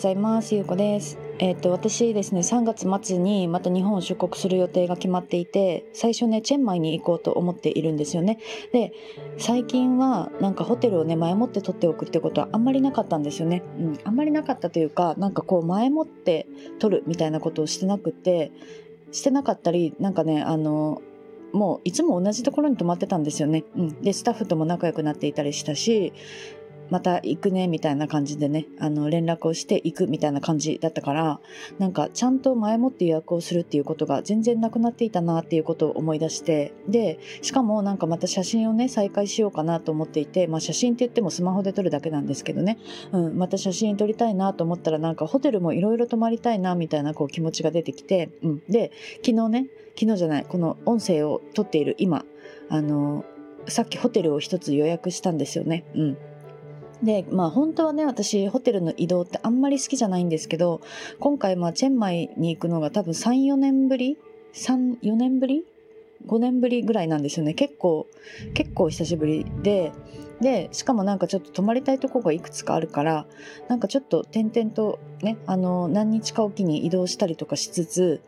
[0.00, 0.54] ございます。
[0.54, 1.18] ゆうこです。
[1.38, 8.38] えっ、と私ですね3月末にまた日本を出国する予定が決まっていて最初ねチェンマイに行こうと思っているんですよね。
[8.72, 8.94] で
[9.36, 13.62] 最近はなんかホテルをね前もって取っておくってことはあんまりなかったんですよね。
[13.78, 13.98] うん。
[14.02, 16.46] あんまりなかったというかなんかこう前もって
[16.78, 18.52] 取るみたいなことをしてなくて
[19.12, 21.02] してなかったりなんかねあの
[21.52, 23.64] もういつも同じところに泊まってたんですよね。
[23.76, 26.14] うん、でスタッフとも仲良くなっていたりしたし
[26.90, 31.40] また行くねみたいな感じでねあの連絡をして行くみたいな感じだったから
[31.78, 42.78] なんかちゃんと前もって予約をするっていうことが全然なくなっていたなっていうことを思い出してでしかもなんかまた写真をね再開しようかなと思っていて、まあ、写真って言ってもスマホで撮るだけなんですけどね、
[43.12, 48.92] うん、また写真撮りたいなと思ったらなんかホテルもいろいろ泊まりたいなみたいなこう気持ちが出てきて、うん、で
[49.24, 49.66] 昨日ね
[49.98, 52.24] 昨日じゃないこの音声を撮っている今
[52.68, 53.24] あの
[53.68, 55.84] さっきホテルを一つ予約したんですよね。
[55.94, 56.18] うん
[57.02, 60.80] で、まあ本当はね、私ホテルの移動ってあんまり好きじゃないんですけど、
[61.18, 64.18] 今回まあチェンマイに行くのが多分3、4年ぶり
[64.54, 65.64] ?3、4年ぶり
[66.26, 67.54] ?5 年ぶりぐらいなんですよね。
[67.54, 68.06] 結構、
[68.54, 69.92] 結構久しぶりで、
[70.40, 73.26] で、しかもなんかちょっと泊まりたいとこがいくつかあるから、
[73.68, 78.22] なんかちょっと点々とね、あの、何日かおきに移動したりとかしつつ、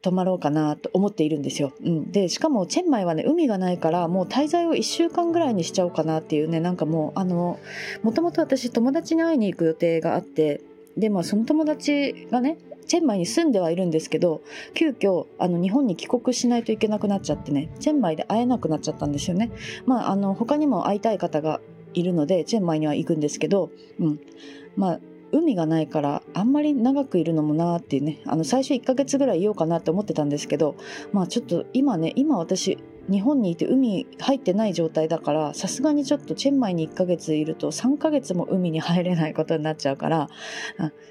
[0.00, 1.72] 泊まろうかなと思っているんですよ。
[1.84, 7.58] うん、でしかもチェンマイはね海がないからもう滞在を1週間ぐらいにしちゃおうかなっていうねなんかもうあの
[8.02, 10.62] もともと私友達に会いに行く予定があって
[10.96, 14.42] でもその友達がねチェンマイに住んではいるんですけど
[14.74, 19.50] 急遽あの日本に帰国しないといけなくなっちゃってねチェンマイで会えなくなっちゃったんですよね。
[19.84, 21.60] まああの他にも会いたい方が
[21.94, 24.20] いるのでチェンマイには行くんですけど、うん、
[24.76, 25.00] まあ
[25.32, 30.76] 海がないからあんまり長くいるのもなーっていうねあの最初1ヶ月ぐらいいようかなって思ってたんですけど
[31.12, 32.78] まあちょっと今ね今私
[33.10, 40.28] 日本にいて海入ってない状態だからさすがにちょっとチェンマイに1ヶ月いると3ヶ月も海に入れないことになっちゃうから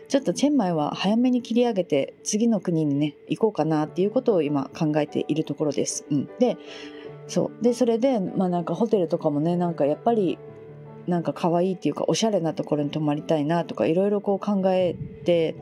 [0.08, 6.06] ちょっとチェンマイは早めに切り上げて次の国にね行こうかなっていうことを今考えているところです。
[6.12, 6.58] うん、で
[7.28, 10.38] そうでそれでまあなんかホテルとかもねなんかやっぱり
[11.08, 15.56] なんか可愛いっていうかおしゃれなところに泊まりたいなとかいろいろこう考えて、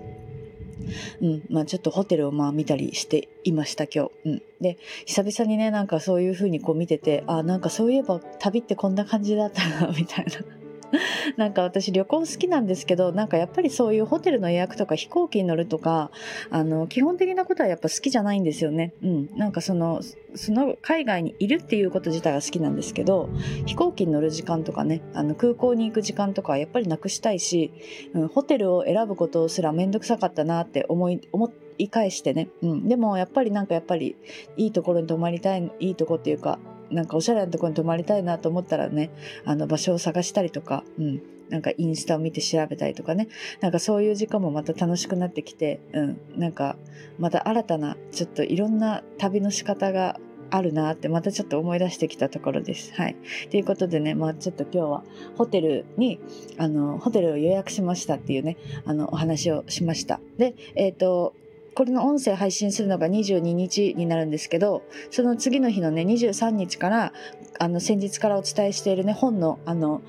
[1.22, 4.12] うんまあ、ちょっとホテルをまあ見たりしていました今日。
[4.26, 10.55] うん、で久々にねなんかそういう風にこう見ててあなんかそういえば旅ってこんな感じだったなみたいな。
[11.38, 16.12] なんか私旅行好きなんですけどなんかやっぱりそういうホテルの予約とか飛行機に乗るとか
[16.50, 18.94] あの基本的なことはやっぱ好きじゃないんですよね。
[19.04, 20.02] うん、なんかその
[20.36, 23.30] その海外にいるっていうこと自体は好きなんですけど
[23.66, 27.72] 飛行機に乗る時間とかねあの空港に行く時間とかはやっぱりなくしたいし、
[28.14, 34.16] うん、ホテルを選ぶことすら面倒くさかったなって思い思い返してね、うん、でもやっぱりなんかやっぱり
[34.58, 36.60] いいところに泊まりたいいいとこっていうか
[36.92, 39.10] なんかおしゃれなとこに泊まりたいなと思ったらね
[39.46, 43.28] あの場所を探したりとか、うん、なんかインスタを見て調べたりとかね
[43.62, 46.76] なんかそういう時間もまた楽しくなってきて、うん、なんか
[47.20, 50.20] また新たなちょっといろんな旅の仕方が
[50.50, 52.94] あるなってまたちょっと思い出してきたところです。
[52.94, 53.16] はい。
[53.50, 55.04] ということでね、まあちょっと今日は
[55.38, 56.20] ホテルに、
[56.58, 60.20] あの、ホテルを予約しましたっていうね、あの、お話をしました。
[60.38, 61.34] で、えっ、ー、と、
[61.76, 67.14] これの音声配信するのが22日になるんですけど、その次の日のね、23日から、
[67.60, 70.02] あの、先日からお伝えしているね、本の、あの、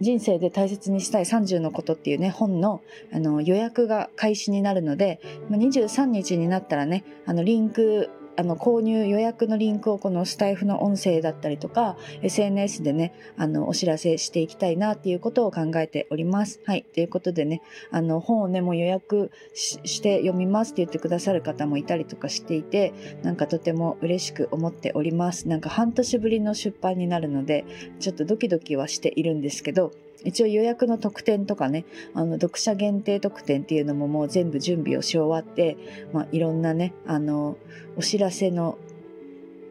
[0.00, 2.82] 人生で大切にしたい30のことっていうね、本の
[3.12, 5.20] あの予約が開始になるので、
[5.50, 16.60] 23日になったらね、あのリンクあの購入予約のリンクをこのスタイフの音声だったりとか SNS でねあのお知らせしていきたいなっていうことを考えております。
[16.64, 22.92] はいということでねあの本をねもう予約して読みますって言ってくださる方もいたりとかしていて
[23.22, 25.48] なんかとても嬉しく思っております。
[25.48, 27.64] なんか半年ぶりの出版になるので
[28.00, 29.92] ちょっとドキドキはしているんですけど
[30.24, 35.76] 一応予約の特典とかねあの読者限定特典っていうのももう全部準備をし終わって、
[36.12, 37.56] まあ、いろんなねあの
[37.96, 38.78] お知らせの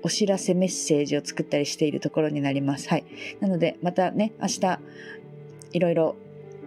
[0.03, 2.89] お知らせメッセージを作ったりしているところになります。
[2.89, 3.05] はい。
[3.39, 4.79] なので、またね、明日、
[5.71, 6.15] いろいろ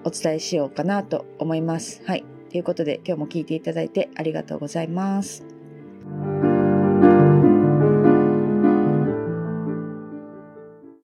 [0.04, 2.02] お伝えしようかなと思います。
[2.06, 2.24] はい。
[2.50, 5.55] ということで、今日も聞いていただいてありがとうございます。